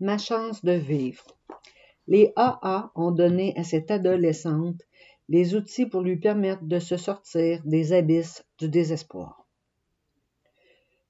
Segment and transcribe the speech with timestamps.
[0.00, 1.24] ma chance de vivre.
[2.08, 4.80] Les AA ont donné à cette adolescente
[5.28, 9.46] les outils pour lui permettre de se sortir des abysses du désespoir.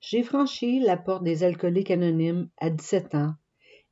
[0.00, 3.34] J'ai franchi la porte des alcooliques anonymes à 17 ans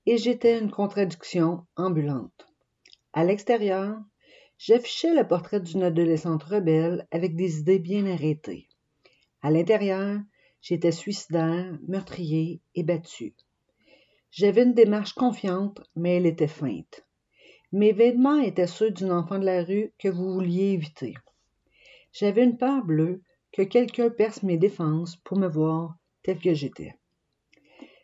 [0.07, 2.47] et j'étais une contradiction ambulante.
[3.13, 3.99] À l'extérieur,
[4.59, 8.69] j'affichais le portrait d'une adolescente rebelle avec des idées bien arrêtées.
[9.43, 10.19] À l'intérieur,
[10.61, 13.35] j'étais suicidaire, meurtrier et battu.
[14.31, 17.05] J'avais une démarche confiante, mais elle était feinte.
[17.73, 21.15] Mes vêtements étaient ceux d'une enfant de la rue que vous vouliez éviter.
[22.13, 26.95] J'avais une peur bleue que quelqu'un perce mes défenses pour me voir tel que j'étais.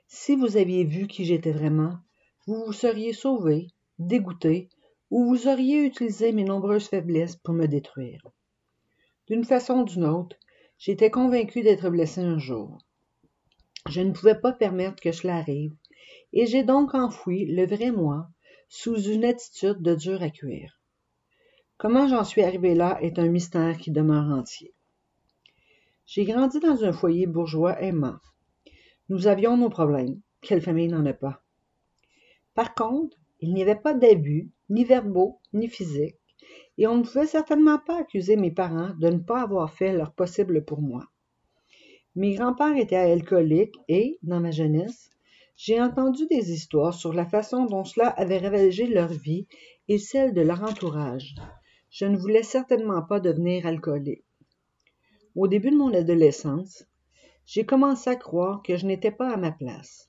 [0.07, 1.99] Si vous aviez vu qui j'étais vraiment,
[2.47, 4.69] vous vous seriez sauvé, dégoûté,
[5.11, 8.23] ou vous auriez utilisé mes nombreuses faiblesses pour me détruire.
[9.29, 10.37] D'une façon ou d'une autre,
[10.79, 12.79] j'étais convaincu d'être blessé un jour.
[13.89, 15.75] Je ne pouvais pas permettre que cela arrive,
[16.35, 18.29] et j'ai donc enfoui le vrai moi
[18.69, 20.81] sous une attitude de dur à cuire.
[21.79, 24.75] Comment j'en suis arrivé là est un mystère qui demeure entier.
[26.07, 28.19] J'ai grandi dans un foyer bourgeois aimant.
[29.09, 30.21] Nous avions nos problèmes.
[30.41, 31.43] Quelle famille n'en a pas?
[32.55, 36.19] Par contre, il n'y avait pas d'abus, ni verbaux, ni physiques,
[36.79, 40.13] et on ne pouvait certainement pas accuser mes parents de ne pas avoir fait leur
[40.13, 41.05] possible pour moi.
[42.17, 45.11] Mes grands-pères étaient alcooliques et, dans ma jeunesse,
[45.57, 49.47] j'ai entendu des histoires sur la façon dont cela avait ravagé leur vie
[49.89, 51.35] et celle de leur entourage.
[51.91, 54.25] Je ne voulais certainement pas devenir alcoolique.
[55.37, 56.85] Au début de mon adolescence,
[57.47, 60.09] j'ai commencé à croire que je n'étais pas à ma place.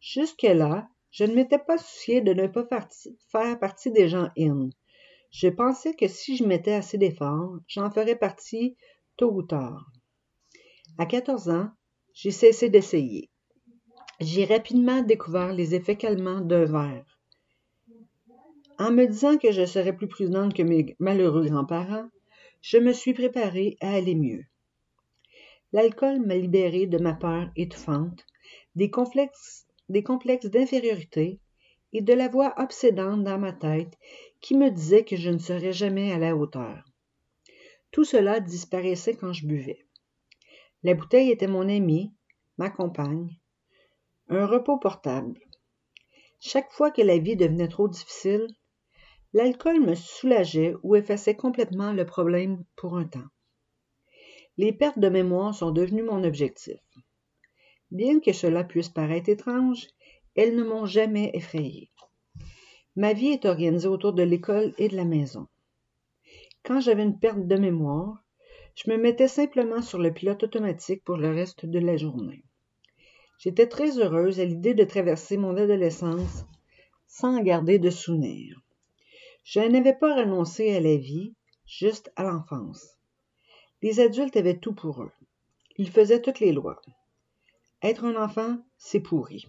[0.00, 2.66] Jusque-là, je ne m'étais pas soucié de ne pas
[3.30, 4.70] faire partie des gens in.
[5.30, 8.76] Je pensais que si je mettais assez d'efforts, j'en ferais partie
[9.16, 9.90] tôt ou tard.
[10.98, 11.70] À 14 ans,
[12.12, 13.29] j'ai cessé d'essayer.
[14.20, 17.06] J'ai rapidement découvert les effets calmants d'un verre.
[18.78, 22.10] En me disant que je serais plus prudente que mes malheureux grands-parents,
[22.60, 24.44] je me suis préparée à aller mieux.
[25.72, 28.26] L'alcool m'a libérée de ma peur étouffante,
[28.74, 31.40] des complexes, des complexes d'infériorité
[31.94, 33.96] et de la voix obsédante dans ma tête
[34.42, 36.84] qui me disait que je ne serais jamais à la hauteur.
[37.90, 39.86] Tout cela disparaissait quand je buvais.
[40.82, 42.12] La bouteille était mon ami,
[42.58, 43.39] ma compagne,
[44.30, 45.38] un repos portable.
[46.38, 48.46] Chaque fois que la vie devenait trop difficile,
[49.32, 53.28] L'alcool me soulageait ou effaçait complètement le problème pour un temps.
[54.56, 56.80] Les pertes de mémoire sont devenues mon objectif.
[57.92, 59.86] Bien que cela puisse paraître étrange,
[60.34, 61.92] elles ne m'ont jamais effrayé.
[62.96, 65.46] Ma vie est organisée autour de l'école et de la maison.
[66.64, 68.24] Quand j'avais une perte de mémoire,
[68.74, 72.42] je me mettais simplement sur le pilote automatique pour le reste de la journée.
[73.40, 76.44] J'étais très heureuse à l'idée de traverser mon adolescence
[77.06, 78.60] sans garder de souvenirs.
[79.44, 81.32] Je n'avais pas renoncé à la vie,
[81.66, 82.98] juste à l'enfance.
[83.80, 85.12] Les adultes avaient tout pour eux.
[85.78, 86.82] Ils faisaient toutes les lois.
[87.80, 89.46] Être un enfant, c'est pourri.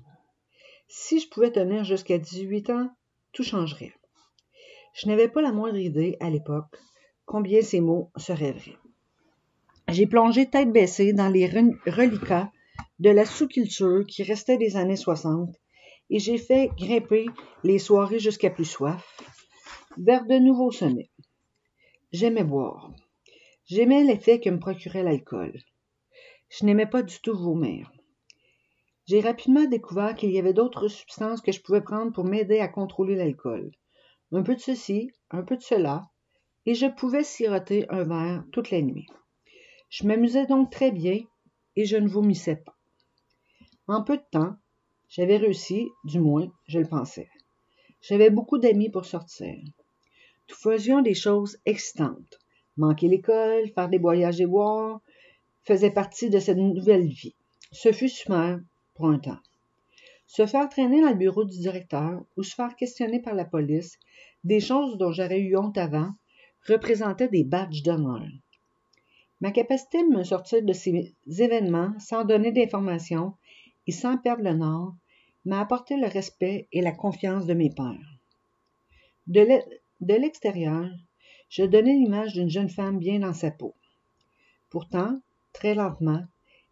[0.88, 2.90] Si je pouvais tenir jusqu'à 18 ans,
[3.34, 3.94] tout changerait.
[4.94, 6.78] Je n'avais pas la moindre idée, à l'époque,
[7.26, 8.78] combien ces mots seraient vrais.
[9.90, 12.54] J'ai plongé tête baissée dans les reliquats
[13.02, 15.56] de la sous-culture qui restait des années 60
[16.12, 17.26] et j'ai fait grimper
[17.64, 19.20] les soirées jusqu'à plus soif,
[19.98, 21.10] vers de nouveaux sommets.
[22.12, 22.94] J'aimais boire.
[23.66, 25.52] J'aimais l'effet que me procurait l'alcool.
[26.50, 27.92] Je n'aimais pas du tout vomir.
[29.08, 32.68] J'ai rapidement découvert qu'il y avait d'autres substances que je pouvais prendre pour m'aider à
[32.68, 33.72] contrôler l'alcool.
[34.32, 36.04] Un peu de ceci, un peu de cela,
[36.68, 39.08] et je pouvais siroter un verre toute la nuit.
[39.90, 41.20] Je m'amusais donc très bien
[41.76, 42.78] et je ne vomissais pas.
[43.94, 44.56] En peu de temps,
[45.10, 47.28] j'avais réussi, du moins, je le pensais.
[48.02, 49.54] J'avais beaucoup d'amis pour sortir.
[50.50, 52.40] Nous faisions des choses excitantes.
[52.78, 55.02] Manquer l'école, faire des voyages et boire,
[55.66, 57.36] faisait partie de cette nouvelle vie.
[57.74, 58.62] Ce fut super
[58.94, 59.42] pour un temps.
[60.26, 64.00] Se faire traîner dans le bureau du directeur ou se faire questionner par la police,
[64.46, 66.14] des choses dont j'aurais eu honte avant,
[66.66, 68.26] représentaient des badges d'honneur.
[69.42, 73.34] Ma capacité de me sortir de ces événements sans donner d'informations
[73.92, 74.96] sans perdre le nord
[75.46, 78.20] m'a apporté le respect et la confiance de mes pères.
[79.28, 80.90] De l'extérieur,
[81.50, 83.76] je donnais l'image d'une jeune femme bien dans sa peau.
[84.70, 85.20] Pourtant,
[85.54, 86.24] très lentement,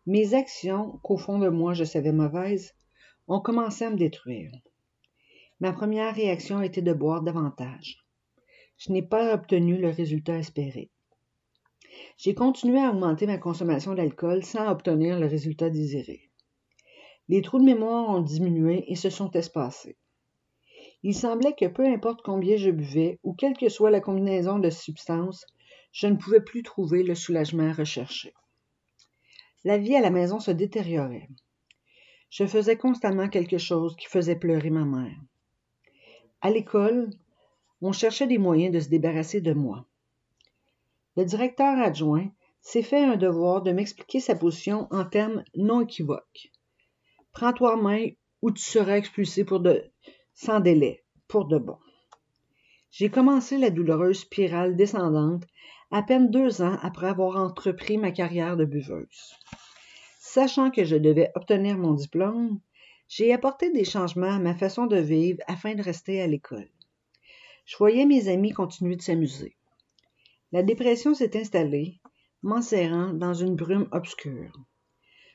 [0.05, 2.73] mes actions, qu'au fond de moi je savais mauvaises,
[3.27, 4.51] ont commencé à me détruire.
[5.59, 8.03] Ma première réaction était de boire davantage.
[8.77, 10.89] Je n'ai pas obtenu le résultat espéré.
[12.17, 16.28] J'ai continué à augmenter ma consommation d'alcool sans obtenir le résultat désiré.
[17.29, 19.95] Les trous de mémoire ont diminué et se sont espacés.
[21.03, 24.71] Il semblait que peu importe combien je buvais ou quelle que soit la combinaison de
[24.71, 25.45] substances,
[25.91, 28.33] je ne pouvais plus trouver le soulagement recherché.
[29.63, 31.29] La vie à la maison se détériorait.
[32.31, 35.17] Je faisais constamment quelque chose qui faisait pleurer ma mère.
[36.41, 37.11] À l'école,
[37.81, 39.85] on cherchait des moyens de se débarrasser de moi.
[41.15, 46.51] Le directeur adjoint s'est fait un devoir de m'expliquer sa position en termes non équivoques.
[47.31, 48.07] Prends-toi en main
[48.41, 49.83] ou tu seras expulsé pour de,
[50.33, 51.77] sans délai, pour de bon.
[52.91, 55.45] J'ai commencé la douloureuse spirale descendante
[55.91, 59.35] à peine deux ans après avoir entrepris ma carrière de buveuse.
[60.19, 62.59] Sachant que je devais obtenir mon diplôme,
[63.07, 66.69] j'ai apporté des changements à ma façon de vivre afin de rester à l'école.
[67.65, 69.55] Je voyais mes amis continuer de s'amuser.
[70.51, 71.99] La dépression s'est installée,
[72.41, 74.51] m'enserrant dans une brume obscure.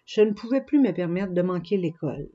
[0.06, 2.28] Je ne pouvais plus me permettre de manquer l'école.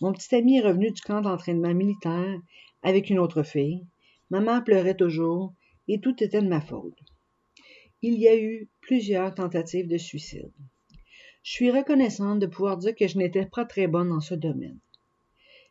[0.00, 2.40] Mon petit ami est revenu du camp d'entraînement militaire
[2.82, 3.84] avec une autre fille.
[4.30, 5.54] Maman pleurait toujours
[5.88, 6.98] et tout était de ma faute.
[8.02, 10.52] Il y a eu plusieurs tentatives de suicide.
[11.42, 14.78] Je suis reconnaissante de pouvoir dire que je n'étais pas très bonne dans ce domaine.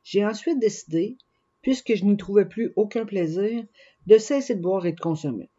[0.03, 1.17] J'ai ensuite décidé,
[1.61, 3.63] puisque je n'y trouvais plus aucun plaisir,
[4.05, 5.49] de cesser de boire et de consommer.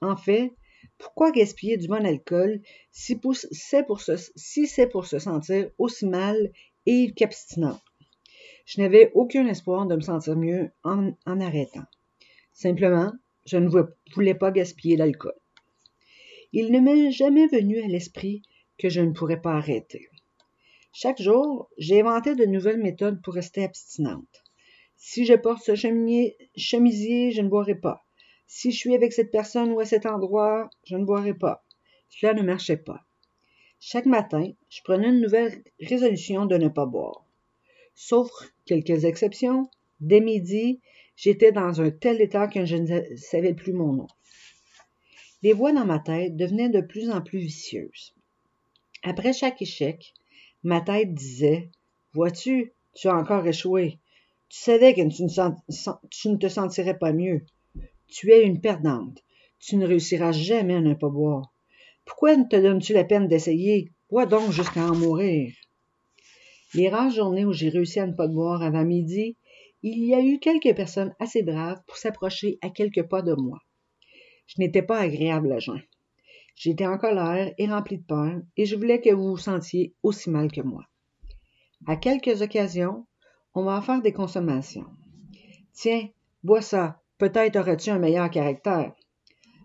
[0.00, 0.52] En fait,
[0.98, 2.60] pourquoi gaspiller du bon alcool
[2.90, 3.18] si
[3.52, 6.50] c'est pour, se, sentir aussi mal
[6.86, 7.80] et qu'abstinent?
[8.66, 11.84] Je n'avais aucun espoir de me sentir mieux en, arrêtant.
[12.52, 13.12] Simplement,
[13.46, 13.70] je ne
[14.14, 15.34] voulais pas gaspiller l'alcool.
[16.52, 18.42] Il ne m'est jamais venu à l'esprit
[18.76, 20.08] que je ne pourrais pas arrêter.
[20.92, 24.42] Chaque jour, j'ai inventé de nouvelles méthodes pour rester abstinente.
[24.96, 28.07] Si je porte ce chemisier, je ne boirai pas.
[28.50, 31.64] Si je suis avec cette personne ou à cet endroit, je ne boirai pas.
[32.08, 33.04] Cela ne marchait pas.
[33.78, 37.26] Chaque matin, je prenais une nouvelle résolution de ne pas boire.
[37.94, 38.30] Sauf
[38.64, 39.68] quelques exceptions,
[40.00, 40.80] dès midi,
[41.14, 44.06] j'étais dans un tel état que je ne savais plus mon nom.
[45.42, 48.14] Les voix dans ma tête devenaient de plus en plus vicieuses.
[49.02, 50.14] Après chaque échec,
[50.62, 51.68] ma tête disait
[52.14, 53.98] Vois-tu, tu as encore échoué.
[54.48, 57.44] Tu savais que tu ne, te sentirais pas mieux.
[58.08, 59.22] Tu es une perdante.
[59.60, 61.52] Tu ne réussiras jamais à ne pas boire.
[62.04, 63.92] Pourquoi ne te donnes-tu la peine d'essayer?
[64.10, 65.52] Bois donc jusqu'à en mourir.
[66.74, 69.36] Les rares journées où j'ai réussi à ne pas boire avant midi,
[69.82, 73.58] il y a eu quelques personnes assez braves pour s'approcher à quelques pas de moi.
[74.46, 75.82] Je n'étais pas agréable à joindre.
[76.56, 80.30] J'étais en colère et rempli de peur, et je voulais que vous vous sentiez aussi
[80.30, 80.84] mal que moi.
[81.86, 83.06] À quelques occasions,
[83.54, 84.86] on en faire des consommations.
[85.72, 86.08] Tiens,
[86.42, 88.92] bois ça, peut-être aurais-tu un meilleur caractère.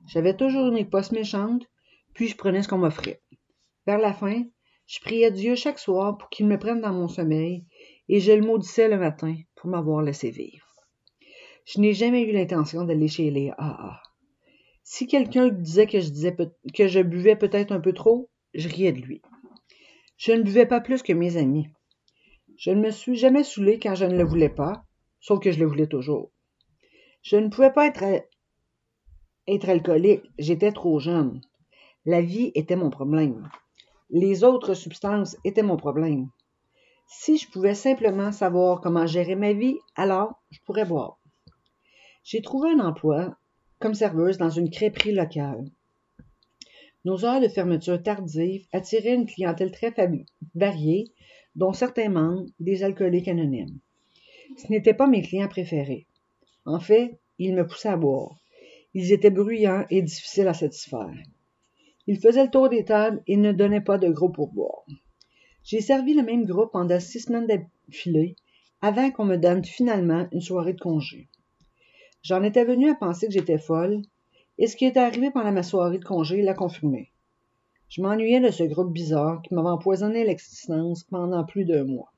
[0.08, 1.64] J'avais toujours une riposte méchante,
[2.14, 3.22] puis je prenais ce qu'on m'offrait.
[3.88, 4.44] Vers la fin,
[4.86, 7.66] je priais Dieu chaque soir pour qu'il me prenne dans mon sommeil,
[8.10, 10.68] et je le maudissais le matin pour m'avoir laissé vivre.
[11.66, 14.02] Je n'ai jamais eu l'intention d'aller chez les AA.
[14.84, 16.10] Si quelqu'un disait que je,
[16.74, 19.22] que je buvais peut-être un peu trop, je riais de lui.
[20.18, 21.68] Je ne buvais pas plus que mes amis.
[22.58, 24.84] Je ne me suis jamais saoulé quand je ne le voulais pas,
[25.22, 26.33] sauf que je le voulais toujours.
[27.24, 28.04] Je ne pouvais pas être,
[29.70, 31.40] alcoolique, j'étais trop jeune.
[32.06, 33.50] La vie était mon problème.
[34.10, 36.28] Les autres substances étaient mon problème.
[37.08, 41.18] Si je pouvais simplement savoir comment gérer ma vie, alors je pourrais boire.
[42.26, 43.38] J'ai trouvé un emploi
[43.80, 45.64] comme serveuse dans une crêperie locale.
[47.06, 49.94] Nos heures de fermeture tardive attiraient une clientèle très
[50.56, 51.06] variée,
[51.56, 53.80] dont certains membres des alcooliques anonymes.
[54.58, 56.06] Ce n'étaient pas mes clients préférés.
[56.66, 58.36] En fait, ils me poussaient à boire.
[58.94, 61.14] Ils étaient bruyants et difficiles à satisfaire.
[62.08, 64.86] Ils faisaient le tour des tables et ne donnaient pas de gros pourboire.
[65.64, 68.36] J'ai servi le même groupe pendant six semaines d'affilée
[68.82, 71.30] avant qu'on me donne finalement une soirée de congé.
[72.22, 74.02] J'en étais venu à penser que j'étais folle,
[74.58, 77.12] et ce qui est arrivé pendant ma soirée de congé l'a confirmé.
[77.90, 82.12] Je m'ennuyais de ce groupe bizarre qui m'avait empoisonné l'existence pendant plus d'un mois.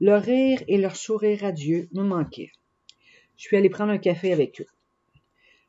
[0.00, 2.52] Leur rire et leur sourire radieux me manquaient.
[3.36, 4.66] Je suis allé prendre un café avec eux.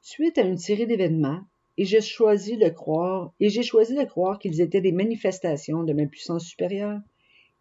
[0.02, 1.42] Suite à une série d'événements,
[1.78, 5.94] et j'ai choisi de croire, et j'ai choisi de croire qu'ils étaient des manifestations de
[5.94, 7.00] ma puissance supérieure,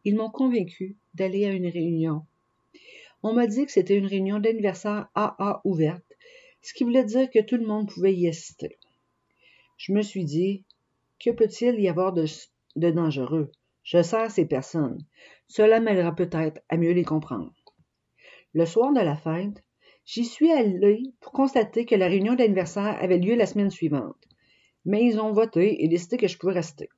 [0.04, 2.24] ils m'ont convaincu d'aller à une réunion
[3.22, 6.04] on m'a dit que c'était une réunion d'anniversaire AA ouverte,
[6.60, 8.78] ce qui voulait dire que tout le monde pouvait y assister.
[9.76, 10.64] Je me suis dit,
[11.20, 12.26] que peut-il y avoir de,
[12.76, 13.52] dangereux?
[13.84, 14.98] Je sers ces personnes.
[15.48, 17.52] Cela m'aidera peut-être à mieux les comprendre.
[18.54, 19.62] Le soir de la fête,
[20.04, 24.16] j'y suis allé pour constater que la réunion d'anniversaire avait lieu la semaine suivante.
[24.84, 26.88] Mais ils ont voté et décidé que je pouvais rester.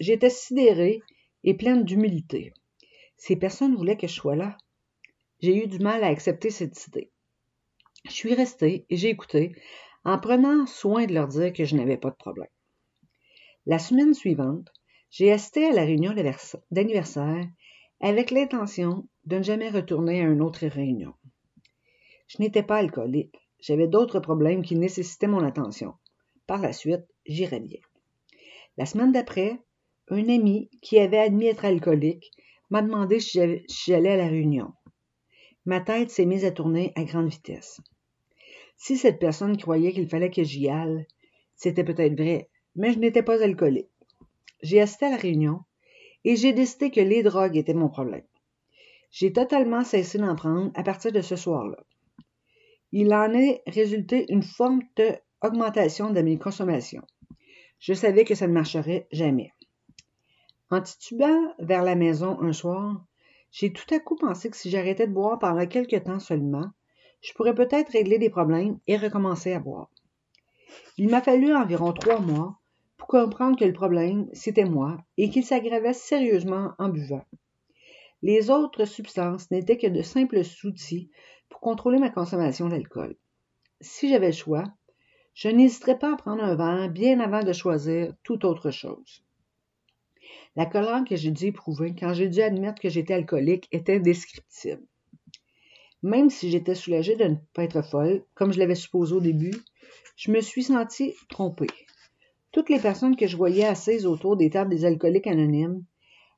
[0.00, 1.00] J'étais sidérée
[1.44, 2.52] et pleine d'humilité.
[3.16, 4.56] Ces personnes voulaient que je sois là.
[5.40, 7.10] J'ai eu du mal à accepter cette idée.
[8.06, 9.54] Je suis restée et j'ai écouté
[10.04, 12.48] en prenant soin de leur dire que je n'avais pas de problème.
[13.66, 14.72] La semaine suivante,
[15.10, 16.14] j'ai assisté à la réunion
[16.70, 17.46] d'anniversaire
[18.00, 21.14] avec l'intention de ne jamais retourner à une autre réunion.
[22.32, 25.92] Je n'étais pas alcoolique, j'avais d'autres problèmes qui nécessitaient mon attention.
[26.46, 27.80] Par la suite, j'irais bien.
[28.78, 29.60] La semaine d'après,
[30.08, 32.30] un ami qui avait admis être alcoolique
[32.70, 34.72] m'a demandé si j'allais à la réunion.
[35.66, 37.82] Ma tête s'est mise à tourner à grande vitesse.
[38.78, 41.06] Si cette personne croyait qu'il fallait que j'y aille,
[41.54, 43.90] c'était peut-être vrai, mais je n'étais pas alcoolique.
[44.62, 45.64] J'ai assisté à la réunion
[46.24, 48.24] et j'ai décidé que les drogues étaient mon problème.
[49.10, 51.76] J'ai totalement cessé d'en prendre à partir de ce soir-là.
[52.92, 55.00] Il en est résulté une forte
[55.42, 57.06] augmentation de mes consommations.
[57.78, 59.52] Je savais que ça ne marcherait jamais.
[60.70, 63.04] En titubant vers la maison un soir,
[63.50, 66.70] j'ai tout à coup pensé que si j'arrêtais de boire pendant quelque temps seulement,
[67.22, 69.90] je pourrais peut-être régler des problèmes et recommencer à boire.
[70.98, 72.58] Il m'a fallu environ trois mois
[72.96, 77.24] pour comprendre que le problème, c'était moi et qu'il s'aggravait sérieusement en buvant.
[78.22, 81.10] Les autres substances n'étaient que de simples outils
[81.52, 83.14] pour contrôler ma consommation d'alcool.
[83.82, 84.64] Si j'avais le choix,
[85.34, 89.22] je n'hésiterais pas à prendre un verre bien avant de choisir toute autre chose.
[90.56, 94.82] La colère que j'ai dû éprouver quand j'ai dû admettre que j'étais alcoolique était indescriptible.
[96.02, 99.54] Même si j'étais soulagée de ne pas être folle, comme je l'avais supposé au début,
[100.16, 101.66] je me suis sentie trompée.
[102.50, 105.84] Toutes les personnes que je voyais assises autour des tables des alcooliques anonymes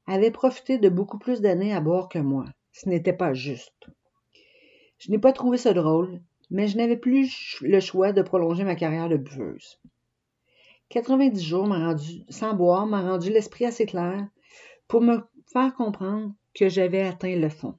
[0.09, 2.47] avaient profité de beaucoup plus d'années à boire que moi.
[2.73, 3.89] Ce n'était pas juste.
[5.05, 8.75] Je n'ai pas trouvé ça drôle, mais je n'avais plus le choix de prolonger ma
[8.75, 9.79] carrière de buveuse.
[10.89, 14.27] 90 jours rendu, sans boire m'a rendu l'esprit assez clair
[14.89, 15.21] pour me
[15.53, 17.75] faire comprendre que j'avais atteint le fond.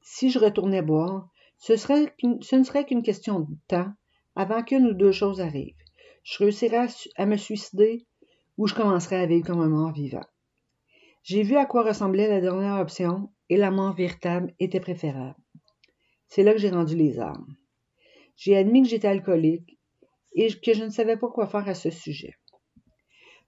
[0.00, 3.92] Si je retournais boire, ce, ne serait qu'une question de temps
[4.34, 5.76] avant qu'une ou deux choses arrivent
[6.24, 8.04] je réussirais à, me suicider
[8.58, 10.24] ou je commencerais à vivre comme un mort vivant.
[11.22, 15.41] J'ai vu à quoi ressemblait la dernière option et la mort véritable était préférable.
[16.34, 17.54] C'est là que j'ai rendu les armes.
[18.36, 19.78] J'ai admis que j'étais alcoolique
[20.32, 22.38] et que je ne savais pas quoi faire à ce sujet.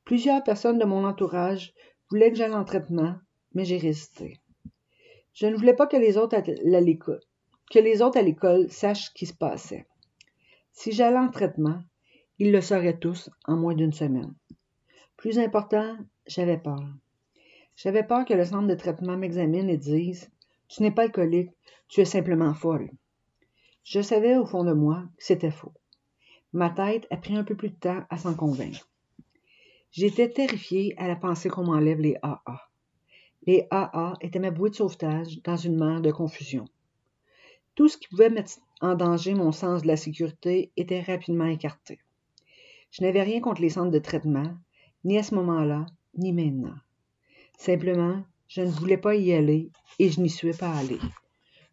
[0.05, 1.73] Plusieurs personnes de mon entourage
[2.11, 3.17] voulaient que j'aille en traitement,
[3.55, 4.39] mais j'ai résisté.
[5.33, 6.43] Je ne voulais pas que les autres à
[6.81, 7.21] l'école,
[7.71, 9.87] que les autres à l'école sachent ce qui se passait.
[10.73, 11.81] Si j'allais en traitement,
[12.39, 14.35] ils le sauraient tous en moins d'une semaine.
[15.17, 16.85] Plus important, j'avais peur.
[17.77, 20.31] J'avais peur que le centre de traitement m'examine et dise
[20.69, 21.51] Tu n'es pas alcoolique,
[21.89, 22.91] tu es simplement folle.
[23.85, 25.75] Je savais au fond de moi que c'était faux.
[26.53, 28.89] Ma tête a pris un peu plus de temps à s'en convaincre.
[29.91, 32.71] J'étais terrifiée à la pensée qu'on m'enlève les AA.
[33.47, 36.65] Les AA étaient ma bouée de sauvetage dans une mer de confusion.
[37.75, 41.99] Tout ce qui pouvait mettre en danger mon sens de la sécurité était rapidement écarté.
[42.91, 44.57] Je n'avais rien contre les centres de traitement,
[45.05, 46.77] ni à ce moment-là, ni maintenant.
[47.59, 51.01] Simplement, je ne voulais pas y aller et je n'y suis pas allée.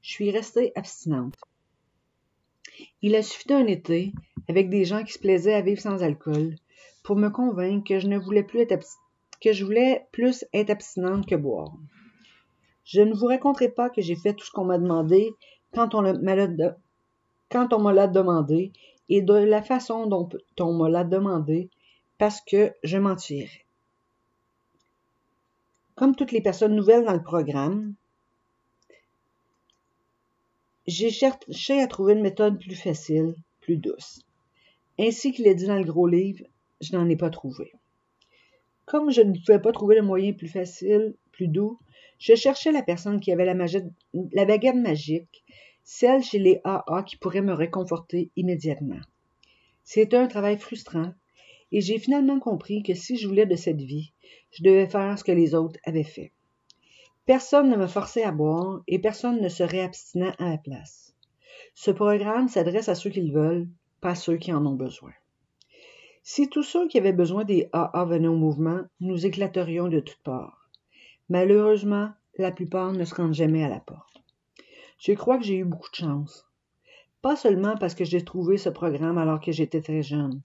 [0.02, 1.36] Je suis restée abstinente.
[3.04, 4.14] Il a suffi d'un été,
[4.50, 6.56] avec des gens qui se plaisaient à vivre sans alcool,
[7.04, 8.84] pour me convaincre que je ne voulais plus être
[9.40, 11.72] que je voulais plus être abstinente que boire.
[12.84, 15.30] Je ne vous raconterai pas que j'ai fait tout ce qu'on m'a demandé
[15.74, 18.72] quand on me l'a demandé
[19.08, 21.70] et de la façon dont on me l'a demandé
[22.18, 23.66] parce que je m'en tirais.
[26.02, 27.94] Comme toutes les personnes nouvelles dans le programme,
[30.88, 34.24] j'ai cherché à trouver une méthode plus facile, plus douce.
[34.98, 36.44] Ainsi qu'il est dit dans le gros livre,
[36.82, 37.72] je n'en ai pas trouvé.
[38.86, 41.78] Comme je ne pouvais pas trouver le moyen plus facile, plus doux,
[42.18, 43.54] je cherchais la personne qui avait la,
[44.46, 45.44] baguette magique
[45.84, 49.02] celle chez les AA qui pourrait me réconforter immédiatement.
[49.84, 51.14] C'était un travail frustrant,
[51.72, 54.12] et j'ai finalement compris que si je voulais de cette vie,
[54.52, 56.32] je devais faire ce que les autres avaient fait.
[57.26, 61.16] Personne ne me forçait à boire et personne ne serait abstinent à la place.
[61.76, 63.70] Ce programme s'adresse à ceux qui le veulent,
[64.02, 65.12] pas à ceux qui en ont besoin.
[66.24, 70.22] Si tous ceux qui avaient besoin des AA venaient au mouvement, nous éclaterions de toutes
[70.24, 70.70] parts.
[71.30, 74.22] Malheureusement, la plupart ne se rendent jamais à la porte.
[75.00, 76.46] Je crois que j'ai eu beaucoup de chance.
[77.22, 80.42] Pas seulement parce que j'ai trouvé ce programme alors que j'étais très jeune.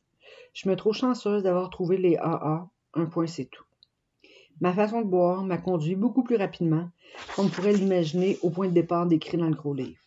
[0.53, 3.65] Je me trouve chanceuse d'avoir trouvé les AA, un point c'est tout.
[4.61, 6.89] Ma façon de boire m'a conduit beaucoup plus rapidement
[7.35, 10.01] qu'on pourrait l'imaginer au point de départ décrit dans le gros livre.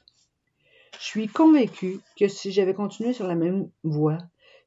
[1.00, 4.18] Je suis convaincue que si j'avais continué sur la même voie,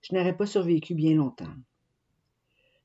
[0.03, 1.53] je n'aurais pas survécu bien longtemps.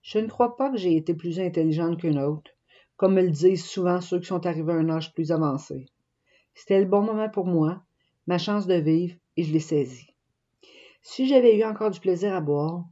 [0.01, 2.51] Je ne crois pas que j'ai été plus intelligente qu'une autre,
[2.95, 5.85] comme me le disent souvent ceux qui sont arrivés à un âge plus avancé.
[6.55, 7.83] C'était le bon moment pour moi,
[8.25, 10.07] ma chance de vivre, et je l'ai saisi.
[11.09, 12.83] Si j'avais eu encore du plaisir à boire,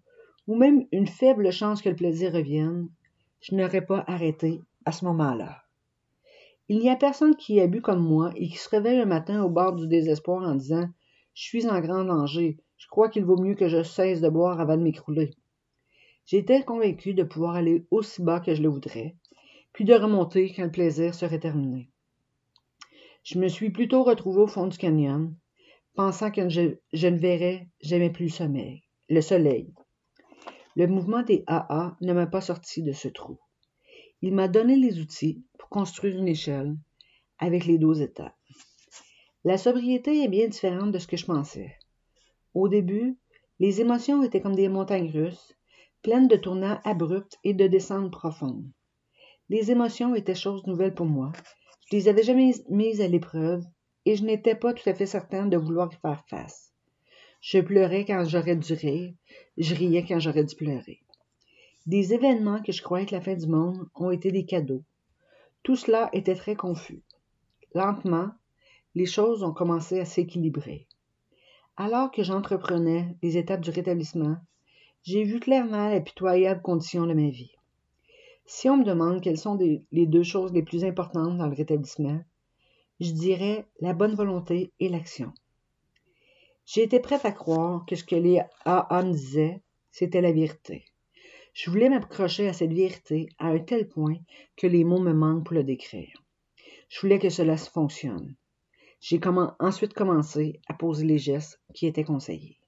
[0.47, 2.87] ou même une faible chance que le plaisir revienne,
[3.41, 5.63] je n'aurais pas arrêté à ce moment-là.
[6.69, 9.43] Il n'y a personne qui a bu comme moi et qui se réveille un matin
[9.43, 10.87] au bord du désespoir en disant
[11.33, 14.61] Je suis en grand danger, je crois qu'il vaut mieux que je cesse de boire
[14.61, 15.31] avant de m'écrouler.
[16.25, 19.17] J'étais convaincu de pouvoir aller aussi bas que je le voudrais,
[19.73, 21.89] puis de remonter quand le plaisir serait terminé.
[23.23, 25.35] Je me suis plutôt retrouvé au fond du canyon,
[25.95, 29.73] pensant que je, ne verrais jamais plus le sommeil, le soleil.
[30.75, 33.39] Le mouvement des AA ne m'a pas sorti de ce trou.
[34.21, 36.75] Il m'a donné les outils pour construire une échelle
[37.39, 38.35] avec les douze étapes.
[39.45, 41.75] La sobriété est bien différente de ce que je pensais.
[42.53, 43.17] Au début,
[43.59, 45.55] les émotions étaient comme des montagnes russes,
[46.01, 48.69] pleines de tournants abrupts et de descentes profondes.
[49.49, 51.31] Les émotions étaient choses nouvelles pour moi.
[51.89, 53.63] Je les avais jamais mises à l'épreuve
[54.05, 56.71] et je n'étais pas tout à fait certain de vouloir y faire face.
[57.41, 59.13] Je pleurais quand j'aurais dû rire,
[59.57, 61.01] je riais quand j'aurais dû pleurer.
[61.85, 64.83] Des événements que je croyais être la fin du monde ont été des cadeaux.
[65.61, 67.03] Tout cela était très confus.
[67.73, 68.31] Lentement,
[68.95, 70.87] les choses ont commencé à s'équilibrer.
[71.77, 74.37] Alors que j'entreprenais les étapes du rétablissement,
[75.03, 77.51] j'ai vu clairement la pitoyable condition de ma vie.
[78.47, 79.57] Si on me demande quelles sont
[79.91, 82.21] les deux choses les plus importantes dans le rétablissement,
[82.99, 85.33] je dirais la bonne volonté et l'action.
[86.65, 89.61] J'ai été prête à croire que ce que les AA me disaient,
[89.91, 90.85] c'était la vérité.
[91.53, 94.17] Je voulais m'accrocher à cette vérité à un tel point
[94.57, 96.21] que les mots me manquent pour le décrire.
[96.89, 98.35] Je voulais que cela fonctionne.
[98.99, 99.19] J'ai
[99.59, 102.59] ensuite commencé à poser les gestes qui étaient conseillés.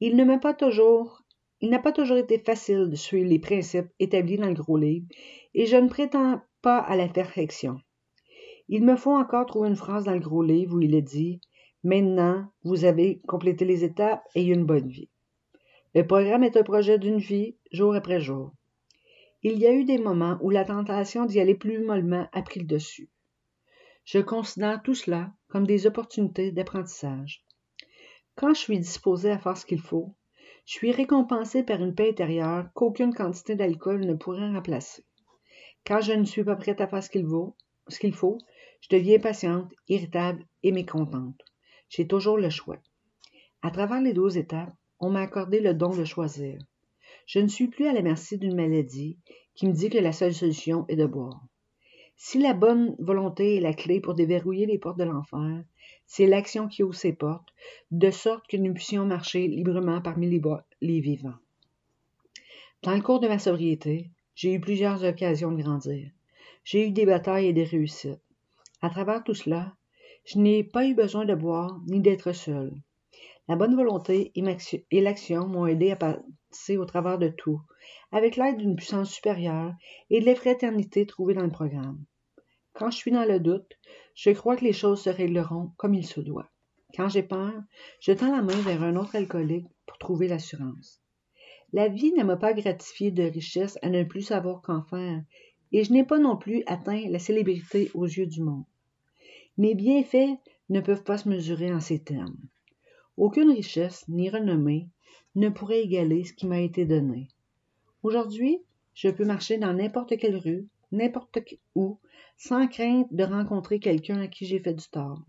[0.00, 0.12] Il
[1.60, 5.06] il n'a pas toujours été facile de suivre les principes établis dans le gros livre,
[5.54, 7.80] et je ne prétends pas à la perfection.
[8.70, 11.40] Il me faut encore trouver une phrase dans le gros livre où il est dit
[11.84, 15.08] Maintenant, vous avez complété les étapes et une bonne vie.
[15.94, 18.52] Le programme est un projet d'une vie, jour après jour.
[19.42, 22.60] Il y a eu des moments où la tentation d'y aller plus mollement a pris
[22.60, 23.08] le dessus.
[24.04, 27.44] Je considère tout cela comme des opportunités d'apprentissage.
[28.34, 30.14] Quand je suis disposé à faire ce qu'il faut,
[30.66, 35.04] je suis récompensé par une paix intérieure qu'aucune quantité d'alcool ne pourrait remplacer.
[35.86, 37.56] Quand je ne suis pas prête à faire ce qu'il faut,
[37.88, 38.38] ce qu'il faut,
[38.80, 41.40] je deviens patiente, irritable et mécontente.
[41.88, 42.78] J'ai toujours le choix.
[43.62, 46.58] À travers les douze étapes, on m'a accordé le don de choisir.
[47.26, 49.18] Je ne suis plus à la merci d'une maladie
[49.54, 51.42] qui me dit que la seule solution est de boire.
[52.16, 55.62] Si la bonne volonté est la clé pour déverrouiller les portes de l'enfer,
[56.06, 57.52] c'est l'action qui ouvre ces portes,
[57.90, 60.40] de sorte que nous puissions marcher librement parmi les,
[60.80, 61.38] les vivants.
[62.82, 66.10] Dans le cours de ma sobriété, j'ai eu plusieurs occasions de grandir.
[66.64, 68.20] J'ai eu des batailles et des réussites.
[68.80, 69.74] À travers tout cela,
[70.24, 72.72] je n'ai pas eu besoin de boire ni d'être seul.
[73.48, 77.60] La bonne volonté et l'action m'ont aidé à passer au travers de tout,
[78.12, 79.72] avec l'aide d'une puissance supérieure
[80.10, 82.04] et de la fraternité trouvée dans le programme.
[82.74, 83.72] Quand je suis dans le doute,
[84.14, 86.48] je crois que les choses se régleront comme il se doit.
[86.94, 87.54] Quand j'ai peur,
[88.00, 91.02] je tends la main vers un autre alcoolique pour trouver l'assurance.
[91.72, 95.22] La vie ne m'a pas gratifié de richesse à ne plus savoir qu'en faire,
[95.72, 98.64] et je n'ai pas non plus atteint la célébrité aux yeux du monde.
[99.56, 102.38] Mes bienfaits ne peuvent pas se mesurer en ces termes.
[103.16, 104.88] Aucune richesse ni renommée
[105.34, 107.28] ne pourrait égaler ce qui m'a été donné.
[108.02, 108.62] Aujourd'hui,
[108.94, 111.38] je peux marcher dans n'importe quelle rue, n'importe
[111.74, 111.98] où,
[112.36, 115.22] sans crainte de rencontrer quelqu'un à qui j'ai fait du tort.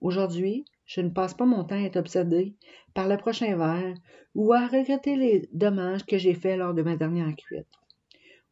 [0.00, 2.56] Aujourd'hui, je ne passe pas mon temps à être obsédé
[2.94, 3.94] par le prochain verre
[4.34, 7.68] ou à regretter les dommages que j'ai faits lors de ma dernière cuite.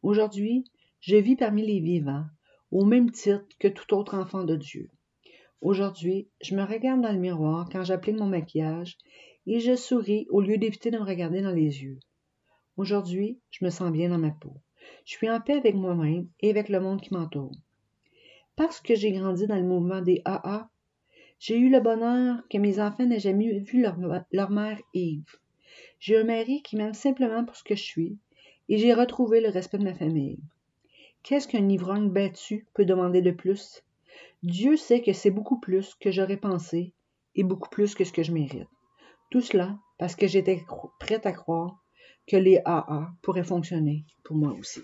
[0.03, 0.63] Aujourd'hui,
[1.01, 2.25] je vis parmi les vivants,
[2.71, 4.89] au même titre que tout autre enfant de Dieu.
[5.61, 8.97] Aujourd'hui, je me regarde dans le miroir quand j'applique mon maquillage
[9.47, 11.99] et je souris au lieu d'éviter de me regarder dans les yeux.
[12.77, 14.53] Aujourd'hui, je me sens bien dans ma peau.
[15.05, 17.55] Je suis en paix avec moi-même et avec le monde qui m'entoure.
[18.55, 20.69] Parce que j'ai grandi dans le mouvement des AA,
[21.39, 25.37] j'ai eu le bonheur que mes enfants n'aient jamais vu leur, mère Yves.
[25.99, 28.17] J'ai un mari qui m'aime simplement pour ce que je suis
[28.67, 30.39] et j'ai retrouvé le respect de ma famille.
[31.29, 33.83] Qu'est-ce qu'un ivrogne battu peut demander de plus?
[34.41, 36.91] Dieu sait que c'est beaucoup plus que j'aurais pensé
[37.35, 38.67] et beaucoup plus que ce que je mérite.
[39.29, 40.65] Tout cela parce que j'étais
[40.99, 41.83] prête à croire
[42.27, 44.81] que les AA pourraient fonctionner pour moi aussi.